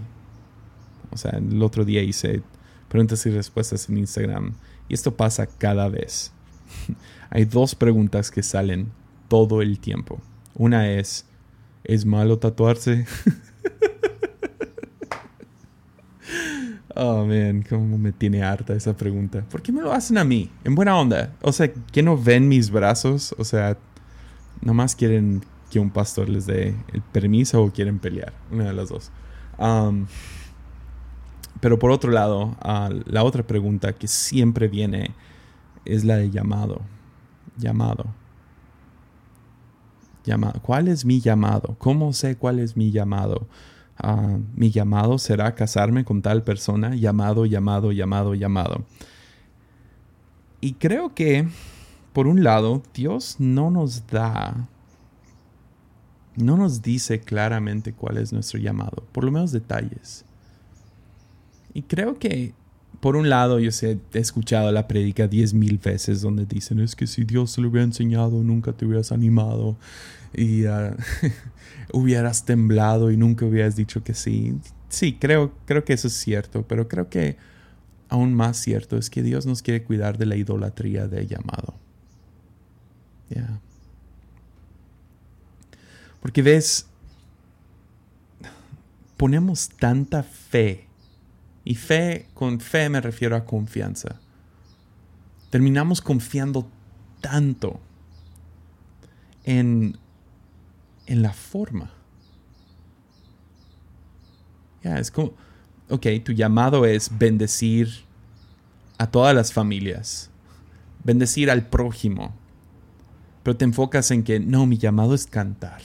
[1.13, 2.43] O sea, el otro día hice
[2.89, 4.55] preguntas y respuestas en Instagram
[4.89, 6.33] y esto pasa cada vez.
[7.31, 8.91] hay dos preguntas que salen
[9.29, 10.21] todo el tiempo.
[10.57, 11.25] Una es,
[11.85, 13.07] ¿es malo tatuarse?
[17.01, 19.45] oh, man, cómo me tiene harta esa pregunta.
[19.51, 20.51] ¿Por qué me lo hacen a mí?
[20.65, 21.33] En buena onda.
[21.43, 23.35] O sea, ¿que no ven mis brazos?
[23.39, 23.77] O sea,
[24.61, 28.33] nomás quieren que un pastor les dé el permiso o quieren pelear.
[28.51, 29.11] Una de las dos.
[29.59, 30.07] Um,
[31.61, 35.11] pero por otro lado, ah, la otra pregunta que siempre viene
[35.85, 36.81] es la de llamado
[37.61, 38.07] llamado.
[40.63, 41.77] ¿Cuál es mi llamado?
[41.79, 43.47] ¿Cómo sé cuál es mi llamado?
[44.03, 48.87] Ah, mi llamado será casarme con tal persona, llamado, llamado, llamado, llamado.
[50.61, 51.49] Y creo que,
[52.13, 54.69] por un lado, Dios no nos da,
[56.37, 60.25] no nos dice claramente cuál es nuestro llamado, por lo menos detalles.
[61.75, 62.55] Y creo que
[63.01, 66.95] por un lado, yo sé, he escuchado la prédica diez mil veces donde dicen, es
[66.95, 69.77] que si Dios te lo hubiera enseñado, nunca te hubieras animado
[70.35, 70.95] y ah,
[71.93, 74.55] hubieras temblado y nunca hubieras dicho que sí.
[74.91, 77.37] Sí, creo, creo que eso es cierto, pero creo que
[78.11, 81.75] aún más cierto es que Dios nos quiere cuidar de la idolatría del llamado.
[83.31, 83.61] Ya.
[86.21, 86.87] Porque ves,
[89.17, 90.90] ponemos tanta fe
[91.65, 94.21] y fe, con fe me refiero a confianza.
[95.51, 96.69] Terminamos confiando
[97.21, 97.81] tanto
[99.45, 99.99] en,
[101.07, 101.91] en la forma.
[104.83, 105.35] Ya, es como,
[105.91, 107.89] ok, tu llamado es bendecir
[108.97, 110.31] a todas las familias,
[111.05, 112.35] bendecir al prójimo,
[113.43, 115.83] pero te enfocas en que no, mi llamado es cantar.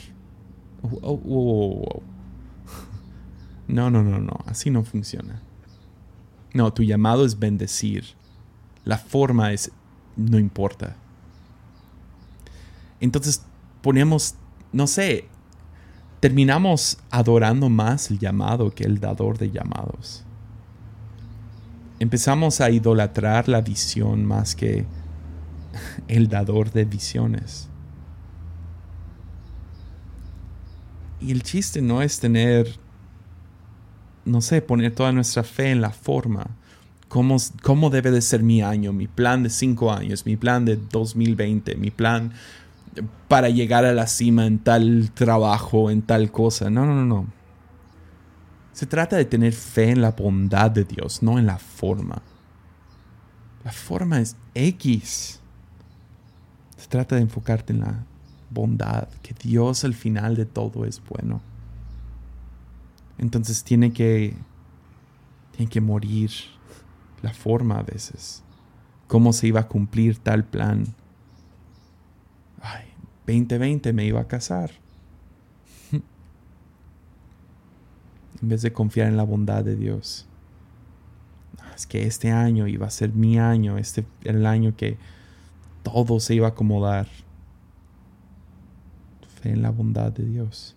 [0.82, 2.04] Oh, oh, oh,
[3.68, 5.42] no, no, no, no, así no funciona.
[6.56, 8.06] No, tu llamado es bendecir.
[8.86, 9.74] La forma es,
[10.16, 10.96] no importa.
[13.02, 13.44] Entonces
[13.82, 14.36] ponemos,
[14.72, 15.28] no sé,
[16.22, 20.24] terminamos adorando más el llamado que el dador de llamados.
[22.00, 24.86] Empezamos a idolatrar la visión más que
[26.08, 27.68] el dador de visiones.
[31.20, 32.85] Y el chiste no es tener
[34.26, 36.48] no sé, poner toda nuestra fe en la forma.
[37.08, 40.76] ¿Cómo, ¿Cómo debe de ser mi año, mi plan de cinco años, mi plan de
[40.76, 42.34] 2020, mi plan
[43.28, 46.70] para llegar a la cima en tal trabajo, en tal cosa?
[46.70, 47.28] No, no, no, no.
[48.74, 52.22] Se trata de tener fe en la bondad de Dios, no en la forma.
[53.64, 55.40] La forma es X.
[56.76, 58.04] Se trata de enfocarte en la
[58.50, 61.42] bondad, que Dios al final de todo es bueno.
[63.18, 64.36] Entonces tiene que,
[65.56, 66.32] tiene que morir
[67.22, 68.44] la forma a veces,
[69.08, 70.86] cómo se iba a cumplir tal plan.
[72.62, 72.86] Ay,
[73.26, 74.72] 2020 me iba a casar.
[75.92, 76.04] en
[78.50, 80.28] vez de confiar en la bondad de Dios.
[81.76, 84.98] Es que este año iba a ser mi año, este el año que
[85.84, 87.08] todo se iba a acomodar.
[89.42, 90.75] Fe en la bondad de Dios.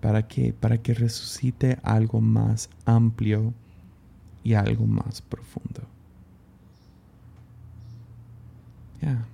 [0.00, 0.52] ¿Para qué?
[0.52, 3.52] Para que resucite algo más amplio
[4.42, 5.82] y algo más profundo.
[9.02, 9.26] Ya.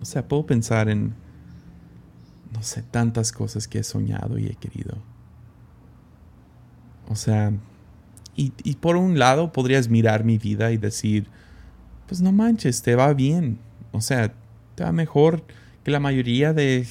[0.00, 1.14] O sea, puedo pensar en,
[2.52, 4.98] no sé, tantas cosas que he soñado y he querido.
[7.08, 7.52] O sea,
[8.36, 11.28] y, y, por un lado podrías mirar mi vida y decir,
[12.06, 13.58] pues no manches, te va bien.
[13.92, 14.34] O sea,
[14.74, 15.42] te va mejor
[15.84, 16.86] que la mayoría de,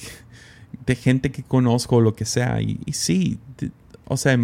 [0.86, 2.60] de gente que conozco o lo que sea.
[2.62, 3.38] Y, sí,
[4.06, 4.38] o sea,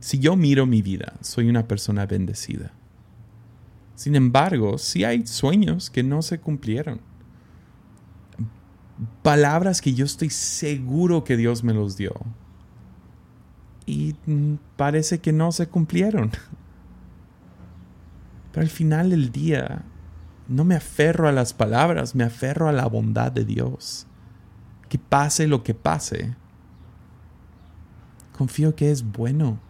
[0.00, 2.72] si yo miro mi vida, soy una persona bendecida.
[3.94, 7.00] Sin embargo, sí hay sueños que no se cumplieron.
[9.22, 12.14] Palabras que yo estoy seguro que Dios me los dio.
[13.86, 14.14] Y
[14.76, 16.30] parece que no se cumplieron.
[18.52, 19.84] Pero al final del día,
[20.46, 24.07] no me aferro a las palabras, me aferro a la bondad de Dios
[24.88, 26.34] que pase lo que pase,
[28.36, 29.60] confío que es bueno.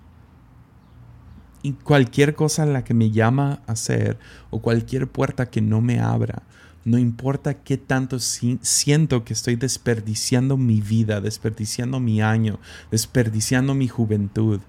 [1.62, 4.18] Y cualquier cosa la que me llama a hacer
[4.50, 6.42] o cualquier puerta que no me abra,
[6.84, 13.88] no importa qué tanto siento que estoy desperdiciando mi vida, desperdiciando mi año, desperdiciando mi
[13.88, 14.60] juventud,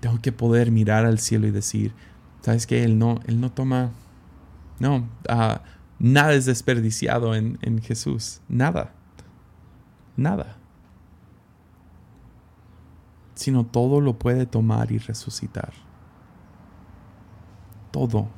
[0.00, 1.92] tengo que poder mirar al cielo y decir,
[2.40, 2.84] ¿sabes qué?
[2.84, 3.92] Él no, él no toma,
[4.80, 5.62] no, ah,
[5.98, 8.92] nada es desperdiciado en, en Jesús, nada
[10.16, 10.56] nada,
[13.34, 15.72] sino todo lo puede tomar y resucitar.
[17.90, 18.28] Todo.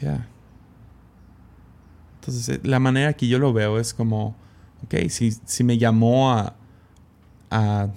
[0.00, 0.28] Ya.
[2.16, 4.36] Entonces, eh, la manera que yo lo veo es como,
[4.84, 6.54] ok, si, si me llamó a,
[7.50, 7.88] a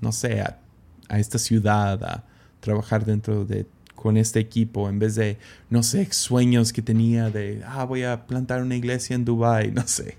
[0.00, 0.60] no sé, a,
[1.08, 2.24] a esta ciudad, a
[2.60, 5.38] trabajar dentro de con este equipo en vez de,
[5.70, 9.86] no sé, sueños que tenía de, ah, voy a plantar una iglesia en Dubai, no
[9.88, 10.18] sé.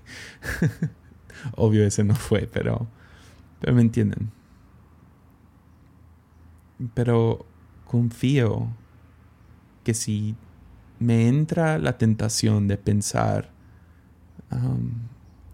[1.56, 2.86] Obvio ese no fue, pero,
[3.60, 4.30] pero me entienden.
[6.94, 7.46] Pero
[7.86, 8.68] confío
[9.84, 10.36] que si
[10.98, 13.50] me entra la tentación de pensar,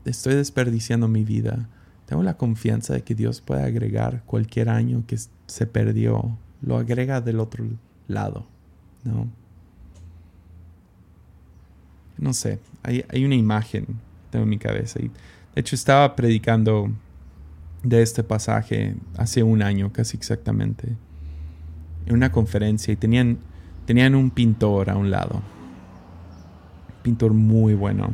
[0.04, 1.68] estoy desperdiciando mi vida,
[2.06, 7.20] tengo la confianza de que Dios puede agregar cualquier año que se perdió, lo agrega
[7.20, 7.64] del otro
[8.08, 8.46] lado,
[9.04, 9.28] ¿no?
[12.16, 13.86] No sé, hay, hay una imagen
[14.32, 16.90] en mi cabeza y de hecho estaba predicando
[17.82, 20.96] de este pasaje hace un año casi exactamente
[22.06, 23.38] en una conferencia y tenían,
[23.86, 25.42] tenían un pintor a un lado,
[27.02, 28.12] pintor muy bueno.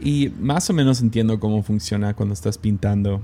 [0.00, 3.22] Y más o menos entiendo cómo funciona cuando estás pintando.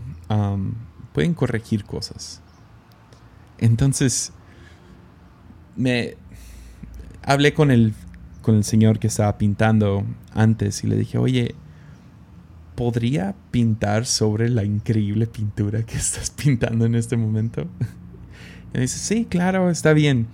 [1.13, 2.41] pueden corregir cosas.
[3.59, 4.33] Entonces,
[5.81, 6.17] me
[7.23, 7.95] hablé con el,
[8.43, 11.55] con el señor que estaba pintando antes y le dije, oye,
[12.75, 17.63] ¿podría pintar sobre la increíble pintura que estás pintando en este momento?
[18.73, 20.29] Y me dice, sí, claro, está bien.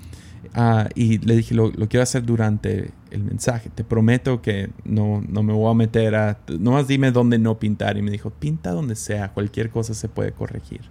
[0.55, 3.71] Ah, y le dije, lo, quiero hacer durante el mensaje.
[3.71, 6.39] Te prometo que no, no me voy a meter a...
[6.59, 7.97] Nomás dime dónde no pintar.
[7.97, 10.83] Y me dijo, pinta donde sea, cualquier cosa se puede corregir.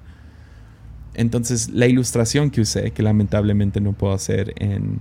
[1.16, 5.00] Entonces, la ilustración que usé, que lamentablemente no puedo hacer en,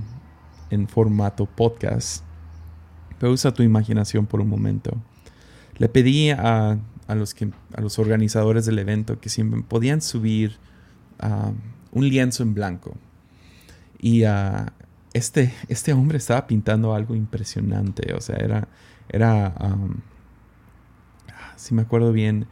[0.89, 2.25] formato podcast,
[3.21, 4.97] pero usa tu imaginación por un momento.
[5.77, 10.57] Le pedí a, los, que, a los organizadores del evento que siempre podían subir
[11.21, 11.53] ah,
[11.93, 12.97] un lienzo en blanco.
[14.01, 14.67] Y uh,
[15.13, 18.13] este, este hombre estaba pintando algo impresionante.
[18.15, 18.67] O sea, era,
[19.09, 19.55] era
[21.57, 22.47] si me acuerdo bien,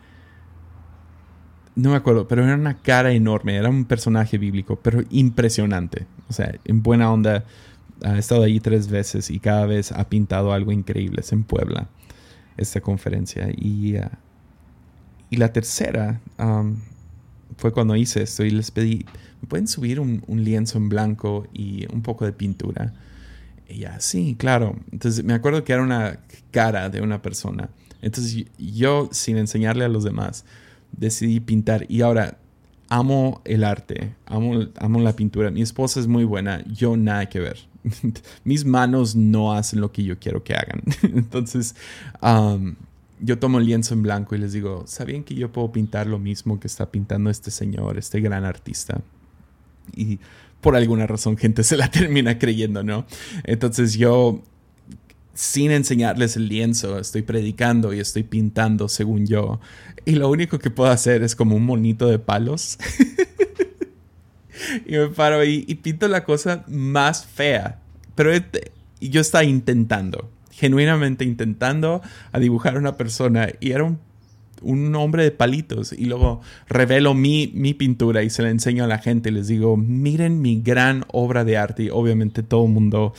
[1.75, 6.07] no me acuerdo, pero era una cara enorme, era un personaje bíblico, pero impresionante.
[6.29, 7.45] O sea, en buena onda,
[8.05, 11.21] ha estado ahí tres veces y cada vez ha pintado algo increíble.
[11.21, 11.89] Es en Puebla,
[12.57, 13.49] esta conferencia.
[13.57, 14.09] Y, uh,
[15.31, 16.77] y la tercera um,
[17.57, 19.07] fue cuando hice esto y les pedí,
[19.41, 22.93] ¿me pueden subir un, un lienzo en blanco y un poco de pintura?
[23.69, 24.77] Ya, sí, claro.
[24.91, 26.21] Entonces me acuerdo que era una
[26.51, 27.71] cara de una persona.
[28.03, 30.45] Entonces yo, sin enseñarle a los demás,
[30.93, 32.39] decidí pintar y ahora
[32.89, 35.51] amo el arte, amo, amo la pintura.
[35.51, 37.59] Mi esposa es muy buena, yo nada que ver.
[38.45, 40.83] Mis manos no hacen lo que yo quiero que hagan.
[41.03, 41.75] Entonces,
[43.21, 46.19] yo tomo el lienzo en blanco y les digo, ¿sabían que yo puedo pintar lo
[46.19, 49.01] mismo que está pintando este señor, este gran artista?
[49.95, 50.19] Y
[50.61, 53.07] por alguna razón gente se la termina creyendo, ¿no?
[53.45, 54.43] Entonces yo,
[55.35, 59.61] sin enseñarles el lienzo, estoy predicando y estoy pintando según yo.
[60.05, 62.79] Y lo único que puedo hacer es como un monito de palos.
[64.87, 67.81] y me paro ahí y pinto la cosa más fea.
[68.15, 68.33] Pero
[69.01, 73.85] yo estaba intentando genuinamente intentando a dibujar a una persona y era
[74.63, 78.87] un, hombre de palitos y luego revelo mi, mi, pintura y se la enseño a
[78.87, 82.71] la gente y les digo, miren mi gran obra de arte y obviamente todo el
[82.71, 83.13] mundo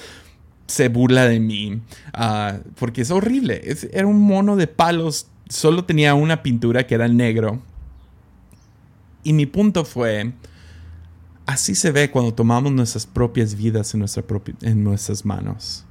[0.74, 1.82] se burla de mí
[2.13, 3.61] ah, porque es horrible,
[3.91, 7.61] era un mono de palos, solo tenía una pintura que era negro
[9.24, 10.34] y mi punto fue,
[11.45, 14.24] así se ve cuando tomamos nuestras propias vidas en, nuestra
[14.61, 15.86] en nuestras manos.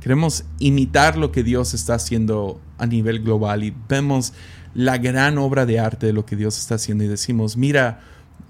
[0.00, 4.32] Queremos imitar lo que Dios está haciendo a nivel global y vemos
[4.74, 8.00] la gran obra de arte de lo que Dios está haciendo y decimos, mira,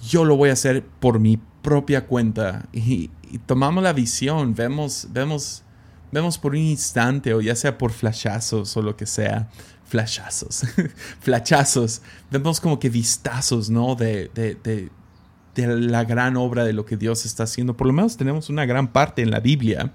[0.09, 2.67] yo lo voy a hacer por mi propia cuenta.
[2.73, 5.63] Y, tomamos la visión, vemos, vemos,
[6.13, 9.49] vemos por un instante o ya sea por flashazos o lo que sea,
[9.87, 10.63] flashazos,
[11.21, 13.95] flashazos, vemos como que vistazos, ¿no?
[13.95, 14.91] De, de, de,
[15.55, 17.77] de la gran obra de lo que Dios está haciendo.
[17.77, 19.93] Por lo menos tenemos una gran parte en la Biblia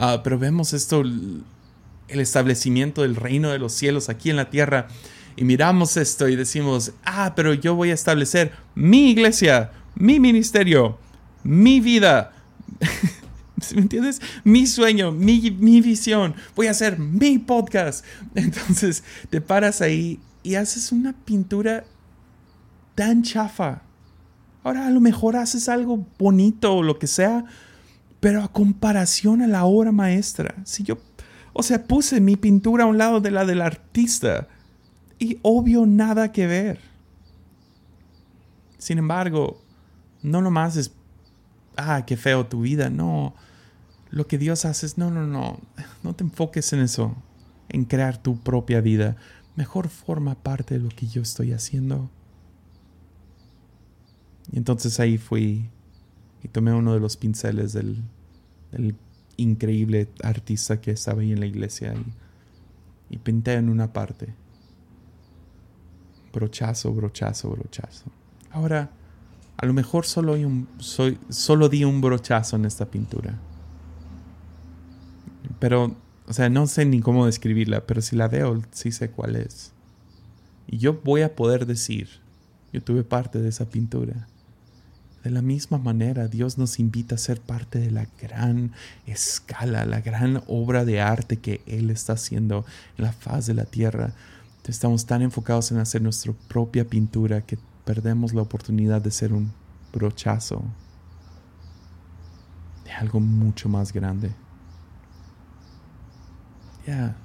[0.00, 4.86] Ah, pero vemos esto, el establecimiento del reino de los cielos aquí en la tierra.
[5.34, 10.98] Y miramos esto y decimos, ah, pero yo voy a establecer mi iglesia, mi ministerio,
[11.42, 12.32] mi vida.
[13.74, 14.20] ¿Me entiendes?
[14.44, 16.34] Mi sueño, mi, mi, visión.
[16.54, 18.04] Voy a hacer mi podcast.
[18.34, 21.84] Entonces te paras ahí y haces una pintura
[22.94, 23.82] tan chafa.
[24.62, 27.44] Ahora a lo mejor haces algo bonito o lo que sea,
[28.20, 30.98] pero a comparación a la obra maestra, si yo,
[31.52, 34.48] o sea, puse mi pintura a un lado de la del artista
[35.18, 36.80] y obvio nada que ver.
[38.78, 39.62] Sin embargo,
[40.22, 40.92] no nomás es,
[41.78, 43.34] ah, qué feo tu vida, no.
[44.10, 45.58] Lo que Dios hace es, no, no, no,
[46.02, 47.14] no te enfoques en eso,
[47.68, 49.16] en crear tu propia vida.
[49.56, 52.10] Mejor forma parte de lo que yo estoy haciendo.
[54.52, 55.70] Y entonces ahí fui
[56.42, 58.02] y tomé uno de los pinceles del,
[59.36, 64.34] increíble artista que estaba ahí en la iglesia y, y pinté en una parte.
[66.32, 68.06] Brochazo, brochazo, brochazo.
[68.50, 68.90] Ahora,
[69.58, 70.36] a lo mejor solo,
[70.78, 73.34] soy, solo di un brochazo en esta pintura.
[75.58, 75.96] Pero,
[76.28, 79.72] o sea, no sé ni cómo describirla, pero si la veo, sí sé cuál es.
[80.68, 82.08] Y yo voy a poder decir,
[82.72, 84.28] yo tuve parte de esa pintura.
[85.24, 88.70] De la misma manera, Dios nos invita a ser parte de la gran
[89.06, 92.64] escala, la gran obra de arte que Él está haciendo
[92.96, 94.12] en la faz de la tierra.
[94.68, 97.56] Estamos tan enfocados en hacer nuestra propia pintura que
[97.88, 99.50] perdemos la oportunidad de ser un
[99.94, 100.62] brochazo
[102.84, 104.30] de algo mucho más grande.
[106.86, 107.16] Ya.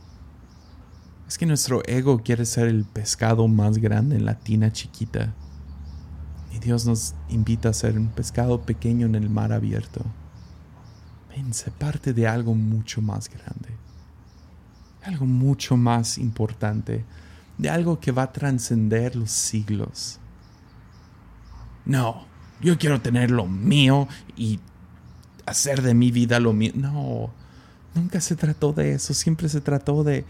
[1.27, 5.33] Es que nuestro ego quiere ser el pescado más grande en la tina chiquita
[6.53, 9.99] y Dios nos invita a ser un pescado pequeño en el mar abierto.
[11.29, 13.75] Ven, parte de algo mucho más grande.
[15.03, 17.03] Algo mucho más importante.
[17.57, 20.21] De algo que va a trascender los siglos.
[21.85, 22.25] No,
[22.61, 24.59] yo quiero tener lo mío y
[25.45, 26.71] hacer de mi vida lo mío.
[26.75, 27.33] No,
[27.93, 29.13] nunca se trató de eso.
[29.13, 30.25] Siempre se trató de...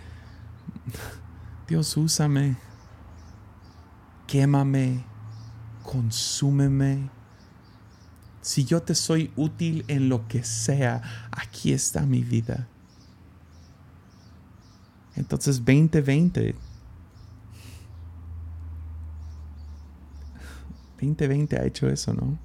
[1.67, 2.57] Dios, úsame.
[4.27, 5.13] Quémame
[5.83, 7.09] consúmeme.
[8.41, 12.67] Si yo te soy útil en lo que sea, aquí está mi vida.
[15.15, 16.55] Entonces 2020.
[21.03, 22.37] 2020 ha hecho eso, ¿no?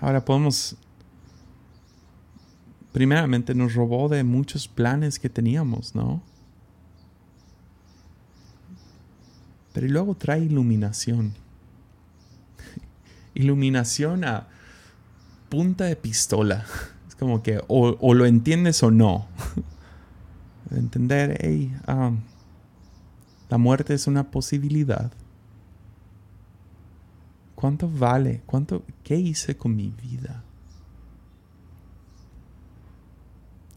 [0.00, 0.76] Ahora podemos...
[2.92, 6.22] Primeramente nos robó de muchos planes que teníamos, ¿no?
[9.72, 11.34] Pero luego trae iluminación.
[13.34, 14.46] iluminación a
[15.48, 16.64] punta de pistola.
[17.08, 19.28] Es como que o, lo entiendes o no.
[20.70, 22.18] Entender, hey, um,
[23.48, 25.12] la muerte es una posibilidad.
[27.64, 28.42] ¿Cuánto vale?
[28.44, 30.44] ¿Cuánto, ¿Qué hice con mi vida?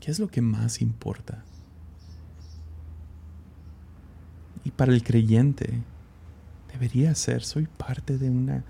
[0.02, 1.46] ¿Qué es lo que más importa?
[4.66, 5.82] Y para el creyente
[6.70, 8.66] debería ser, soy parte de una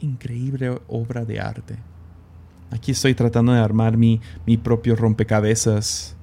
[0.00, 1.78] increíble obra de arte.
[2.72, 6.16] Aquí estoy tratando de armar mi, mi propio rompecabezas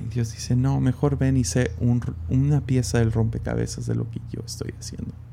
[0.00, 4.20] Y Dios dice, no, mejor ven y sé una pieza del rompecabezas de lo que
[4.32, 5.29] yo estoy haciendo.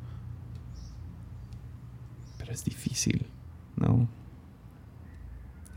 [2.57, 3.27] Es difícil,
[3.75, 4.09] ¿no?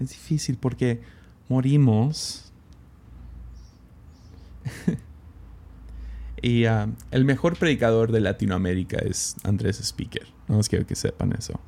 [0.00, 1.02] Es difícil porque
[1.50, 2.50] morimos.
[6.40, 10.26] y ah, el mejor predicador de Latinoamérica es Andrés Speaker.
[10.48, 11.60] No os quiero que sepan eso.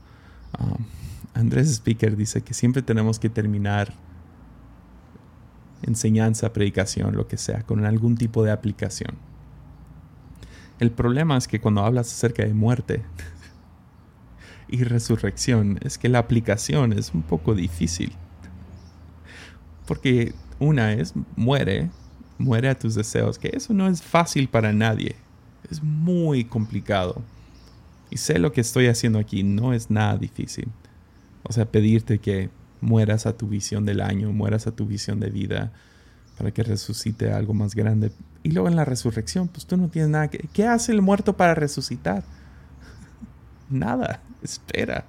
[0.54, 0.78] Ah,
[1.34, 3.92] Andrés Speaker dice que siempre tenemos que terminar
[5.82, 9.16] enseñanza, predicación, lo que sea, con algún tipo de aplicación.
[10.80, 13.02] El problema es que cuando hablas acerca de muerte
[14.72, 18.14] y resurrección, es que la aplicación es un poco difícil.
[19.86, 21.90] Porque una es muere,
[22.38, 25.14] muere a tus deseos, que eso no es fácil para nadie.
[25.70, 27.20] Es muy complicado.
[28.08, 30.68] Y sé lo que estoy haciendo aquí, no es nada difícil.
[31.42, 32.48] O sea, pedirte que
[32.80, 35.70] mueras a tu visión del año, mueras a tu visión de vida,
[36.38, 38.10] para que resucite algo más grande.
[38.42, 40.48] Y luego en la resurrección, pues tú no tienes nada que...
[40.54, 42.24] ¿Qué hace el muerto para resucitar?
[43.68, 45.06] nada, espera.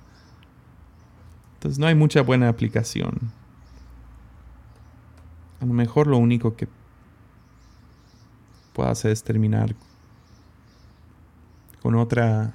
[1.55, 3.31] Entonces no hay mucha buena aplicación.
[5.61, 6.67] A lo mejor lo único que
[8.73, 9.75] puedo hacer es terminar
[11.81, 12.53] con otra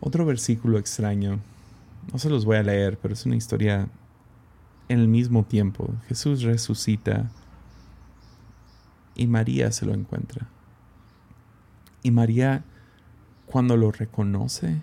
[0.00, 1.40] otro versículo extraño
[2.12, 3.88] no se los voy a leer, pero es una historia
[4.88, 5.92] en el mismo tiempo.
[6.08, 7.30] Jesús resucita
[9.14, 10.46] y María se lo encuentra.
[12.02, 12.64] Y María,
[13.46, 14.82] cuando lo reconoce,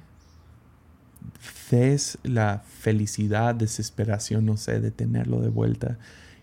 [1.71, 5.97] ves la felicidad, desesperación, no sé, de tenerlo de vuelta.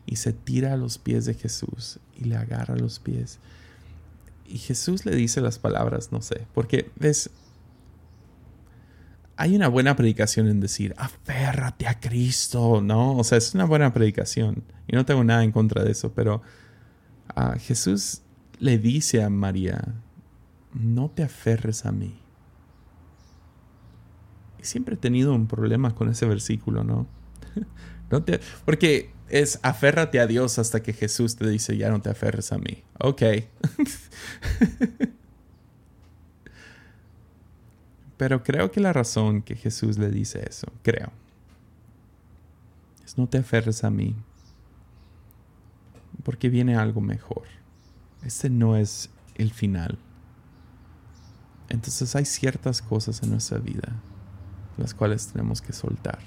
[0.06, 3.38] Y se tira a los pies de Jesús y le agarra los pies.
[4.46, 7.30] Y Jesús le dice las palabras, no sé, porque ves,
[9.36, 13.16] hay una buena predicación en decir, aférrate a Cristo, ¿no?
[13.16, 16.42] O sea, es una buena predicación y no tengo nada en contra de eso, pero
[17.34, 18.22] a Jesús
[18.58, 19.94] le dice a María,
[20.72, 22.20] no te aferres a mí.
[24.60, 27.06] Y siempre he tenido un problema con ese versículo, ¿no?
[28.10, 32.10] no te, porque es aférrate a Dios hasta que Jesús te dice, ya no te
[32.10, 32.82] aferres a mí.
[32.98, 33.22] Ok.
[38.16, 41.10] Pero creo que la razón que Jesús le dice eso, creo,
[43.02, 44.14] es no te aferres a mí,
[46.22, 47.44] porque viene algo mejor.
[48.22, 49.98] Este no es el final.
[51.70, 53.94] Entonces hay ciertas cosas en nuestra vida
[54.80, 56.18] las cuales tenemos que soltar.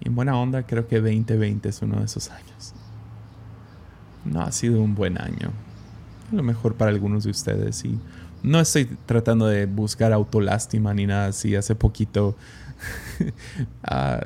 [0.00, 2.74] Y en buena onda creo que 2020 es uno de esos años.
[4.24, 5.52] No ha sido un buen año.
[6.30, 7.98] A lo mejor para algunos de ustedes y
[8.42, 11.54] no estoy tratando de buscar autolástima ni nada así.
[11.54, 12.36] Hace poquito
[13.84, 14.20] ah,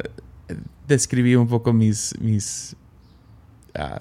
[0.88, 2.74] describí un poco mis, mis,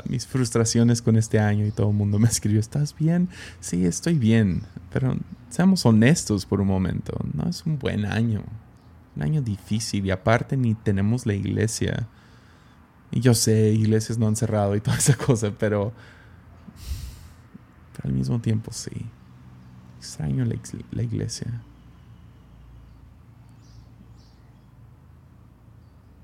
[0.07, 3.29] mis frustraciones con este año y todo el mundo me escribió, ¿estás bien?
[3.59, 5.15] Sí, estoy bien, pero
[5.49, 7.17] seamos honestos por un momento.
[7.33, 8.43] No es un buen año.
[9.15, 12.07] Un año difícil y aparte ni tenemos la iglesia.
[13.11, 15.93] Y yo sé, iglesias no han cerrado y toda esa cosa, pero,
[17.93, 19.05] pero al mismo tiempo sí
[20.05, 21.61] extraño la, iglesia.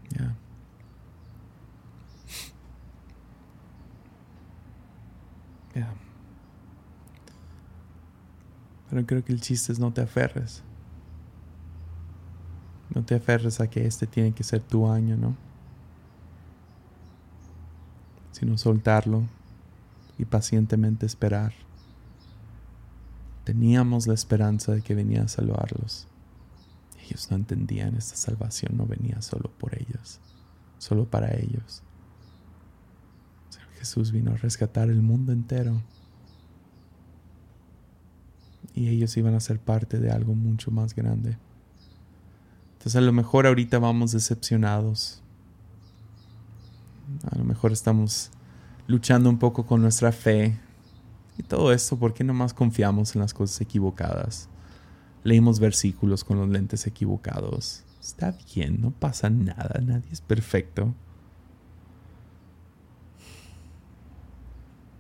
[0.10, 0.36] Ya.
[5.76, 5.94] Ya.
[8.92, 10.62] Pero creo que el chiste es no te aferres.
[12.94, 15.36] No te aferres a que este tiene que ser tu año, ¿no?
[18.34, 19.24] Sino soltarlo
[20.18, 21.54] y pacientemente esperar.
[23.46, 26.08] Teníamos la esperanza de que venía a salvarlos.
[27.04, 30.20] Ellos no entendían esta salvación no venía solo por ellos,
[30.78, 31.82] solo para ellos.
[33.82, 35.82] Jesús vino a rescatar el mundo entero.
[38.74, 41.38] Y ellos iban a ser parte de algo mucho más grande.
[42.74, 45.22] Entonces a lo mejor ahorita vamos decepcionados.
[47.30, 48.32] A lo mejor estamos
[48.88, 50.58] luchando un poco con nuestra fe,
[51.38, 54.50] y todo esto porque nomás confiamos en las cosas equivocadas.
[55.24, 57.84] Leímos versículos con los lentes equivocados.
[58.02, 60.94] Está bien, no pasa nada, nadie es perfecto.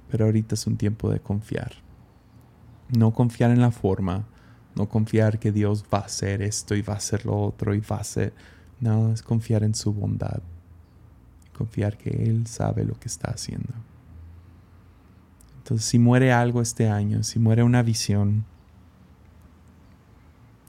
[0.09, 1.73] Pero ahorita es un tiempo de confiar.
[2.91, 4.25] No confiar en la forma,
[4.75, 7.79] no confiar que Dios va a hacer esto y va a hacer lo otro y
[7.79, 8.33] va a hacer...
[8.79, 10.41] No, es confiar en su bondad.
[11.55, 13.73] Confiar que Él sabe lo que está haciendo.
[15.57, 18.45] Entonces, si muere algo este año, si muere una visión,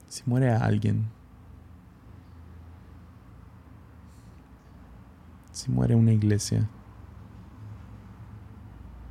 [0.08, 1.06] si muere alguien,
[5.52, 6.68] si muere una iglesia,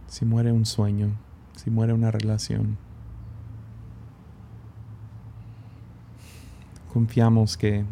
[0.08, 1.18] si muere un sueño,
[1.56, 2.78] si muere una relación.
[6.92, 7.86] Confiamos que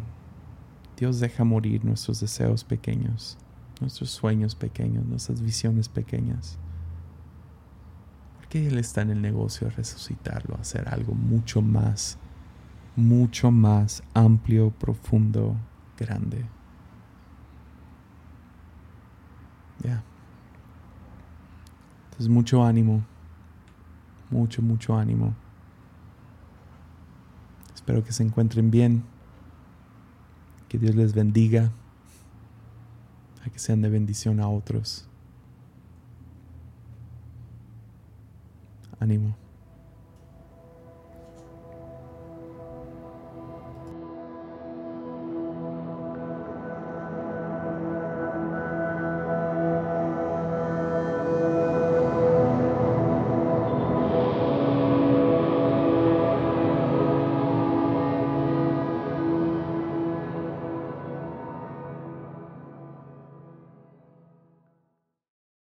[0.98, 3.38] Dios deja morir nuestros deseos pequeños,
[3.80, 6.58] nuestros sueños pequeños, nuestras visiones pequeñas.
[8.36, 12.18] Porque Él está en el negocio de resucitarlo, hacer algo mucho más,
[12.94, 15.56] mucho más amplio, profundo,
[15.98, 16.44] grande.
[19.82, 20.02] Ya.
[22.04, 23.02] Entonces mucho ánimo,
[24.30, 25.34] mucho, mucho ánimo.
[27.90, 29.02] Espero que se encuentren bien.
[30.68, 31.72] Que Dios les bendiga.
[33.44, 35.08] A que sean de bendición a otros.
[39.00, 39.34] Ánimo.